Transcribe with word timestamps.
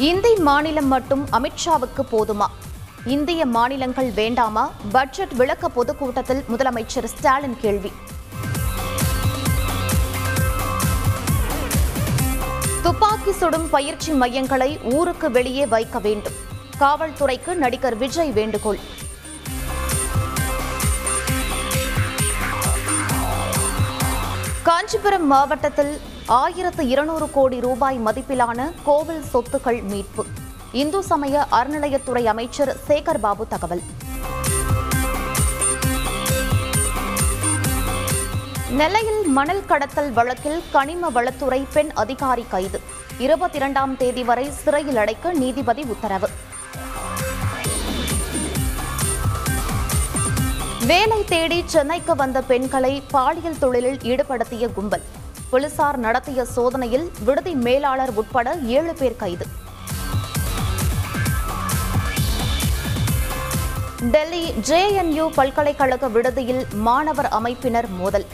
இந்தி 0.00 0.36
மாநிலம் 0.36 0.86
மட்டும் 0.86 1.28
அமித்ஷாவுக்கு 1.32 2.02
போதுமா? 2.12 2.46
இந்திய 3.04 3.46
மாநிலங்கள் 3.46 4.10
வேண்டாமா? 4.10 4.70
பட்ஜெட் 4.92 5.32
விளக்க 5.32 5.68
பொதுக்கூட்டத்தில் 5.68 6.44
முதலமைச்சர் 6.48 7.04
ஸ்டாலின் 7.04 7.56
கேள்வி. 7.60 7.92
துப்பாக்கி 12.82 13.32
சுடும் 13.32 13.70
பயிற்சி 13.70 14.12
மையங்களை 14.12 14.78
ஊருக்கு 14.92 15.30
வெளியே 15.30 15.66
வைக்க 15.66 15.98
வேண்டும். 15.98 16.32
காவல்துறைக்கு 16.78 17.54
நடிகர் 17.54 17.96
விஜய் 17.96 18.32
வேண்டுகோள். 18.32 18.78
காஞ்சிபுரம் 24.62 25.26
மாவட்டத்தில் 25.26 26.00
ஆயிரத்து 26.34 26.88
இருநூறு 26.88 27.30
கோடி 27.30 27.60
ரூபாய் 27.60 27.98
மதிப்பிலான 27.98 28.72
கோவில் 28.84 29.22
சொத்துக்கள் 29.32 29.82
மீட்பு. 29.82 30.24
இந்து 30.72 31.02
சமய 31.02 31.46
அறநிலையத்துறை 31.52 32.24
அமைச்சர் 32.24 32.76
சேகர் 32.88 33.18
பாபு 33.18 33.46
தகவல். 33.48 33.82
நெல்லையில் 38.70 39.26
மணல் 39.26 39.64
கடத்தல் 39.66 40.12
வழக்கில் 40.12 40.62
கனிம 40.72 41.10
வளத்துறை 41.10 41.66
பெண் 41.72 41.90
அதிகாரி 41.94 42.44
கைது. 42.48 42.80
இருபத்தி 43.18 43.56
இரண்டாம் 43.56 43.96
தேதி 43.96 44.24
வரை 44.24 44.50
சிறையில் 44.50 44.96
அடைக்க 44.96 45.32
நீதிபதி 45.32 45.82
உத்தரவு. 45.82 46.28
வேலை 50.86 51.24
தேடி 51.24 51.62
சென்னைக்கு 51.66 52.16
வந்த 52.16 52.42
பெண்களை 52.42 53.02
பாலியல் 53.10 53.58
தொழிலில் 53.58 53.98
ஈடுபடுத்திய 53.98 54.68
கும்பல். 54.72 55.02
போலீசார் 55.50 55.96
நடத்திய 56.04 56.40
சோதனையில் 56.54 57.06
விடுதி 57.26 57.52
மேலாளர் 57.66 58.12
உட்பட 58.20 58.48
ஏழு 58.76 58.92
பேர் 59.00 59.16
கைது. 59.22 59.46
டெல்லி 64.12 64.44
ஜேஎன்யூ 64.68 65.24
பல்கலைக்கழக 65.38 66.08
விடுதியில் 66.16 66.62
மாணவர் 66.86 67.30
அமைப்பினர் 67.38 67.88
மோதல். 67.98 68.26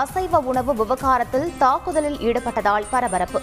அசைவ 0.00 0.42
உணவு 0.50 0.74
விவகாரத்தில் 0.74 1.48
தாக்குதலில் 1.64 2.20
ஈடுபட்டதால் 2.28 2.90
பரபரப்பு. 2.90 3.42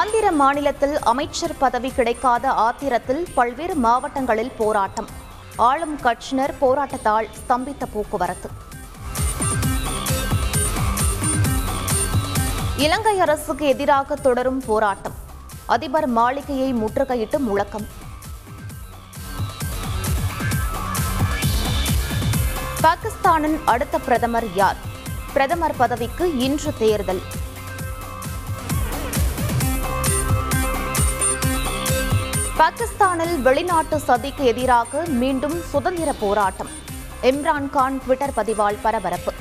ஆந்திர 0.00 0.26
மாநிலத்தில் 0.42 0.98
அமைச்சர் 1.12 1.58
பதவி 1.58 1.92
கிடைக்காத 2.00 2.48
ஆத்திரத்தில் 2.66 3.24
பல்வேறு 3.38 3.74
மாவட்டங்களில் 3.86 4.54
போராட்டம். 4.60 5.10
ஆளும் 5.56 5.98
கட்சியினர் 6.00 6.54
போராட்டத்தால் 6.60 7.28
ஸ்தம்பித்த 7.40 7.84
போக்குவரத்து. 7.92 8.50
இலங்கை 12.76 13.18
அரசுக்கு 13.18 13.66
எதிராக 13.66 14.14
தொடரும் 14.14 14.62
போராட்டம். 14.66 15.12
அதிபர் 15.66 16.06
மாளிகையை 16.06 16.74
முற்றுகையிட்டு 16.74 17.38
முழக்கம். 17.38 17.86
பாகிஸ்தானின் 22.80 23.60
அடுத்த 23.64 23.98
பிரதமர் 23.98 24.54
யார்? 24.54 24.76
பிரதமர் 25.32 25.76
பதவிக்கு 25.76 26.36
இன்று 26.36 26.72
தேர்தல். 26.78 27.22
பாகிஸ்தானில் 32.60 33.42
வெளிநாட்டு 33.42 33.96
சதிக்கு 33.96 34.44
எதிராக 34.44 35.02
மீண்டும் 35.06 35.62
சுதந்திர 35.62 36.12
போராட்டம். 36.12 36.68
இம்ரான்கான் 37.22 37.96
ட்விட்டர் 38.02 38.32
பதிவால் 38.36 38.78
பரபரப்பு. 38.82 39.32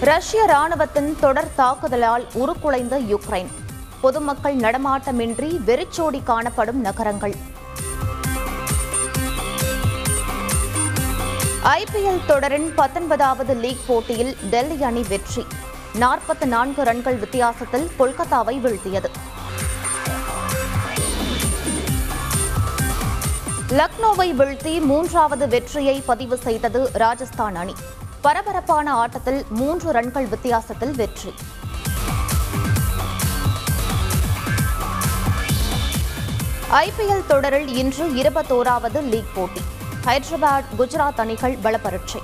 ரஷ்ய 0.00 0.46
ராணுவத்தின் 0.46 1.18
தொடர் 1.20 1.50
தாக்குதலால் 1.58 2.26
உருக்குலைந்த 2.32 3.00
யுக்ரைன். 3.00 3.50
பொதுமக்கள் 4.00 4.56
நடமாட்டமின்றி 4.56 5.64
வெறிச்சோடி 5.64 6.22
காணப்படும் 6.24 6.80
நகரங்கள். 6.80 7.34
ஐபிஎல் 11.64 12.26
தொடரின் 12.26 12.74
பத்தொன்பதாவது 12.74 13.54
லீக் 13.54 13.86
போட்டியில் 13.86 14.36
டெல்லி 14.50 14.82
அணி 14.82 15.02
வெற்றி. 15.08 15.46
நாற்பத்தி 15.94 16.44
நான்கு 16.44 16.84
ரன்கள் 16.84 17.18
வித்தியாசத்தில் 17.18 17.90
கொல்கத்தாவை 17.98 18.60
வீழ்த்தியது. 18.60 19.10
லக்னோவை 23.68 24.32
வீழ்த்தி 24.32 24.80
மூன்றாவது 24.80 25.48
வெற்றியை 25.48 26.02
பதிவு 26.06 26.36
செய்தது 26.36 26.90
ராஜஸ்தான் 26.92 27.54
அணி. 27.54 27.74
பரபரப்பான 28.20 28.92
ஆட்டத்தில் 28.92 29.46
மூன்று 29.48 29.92
ரன்கள் 29.92 30.28
வித்தியாசத்தில் 30.28 30.94
வெற்றி. 30.94 31.34
ஐபிஎல் 36.70 37.26
தொடரில் 37.26 37.76
இன்று 37.76 38.08
இருபத்தோராவது 38.08 39.02
லீக் 39.02 39.34
போட்டி. 39.34 39.60
ஹைதராபாத் 40.04 40.64
குஜராத் 40.78 41.16
அணிகள் 41.16 41.58
பலப்பரட்சி. 41.62 42.22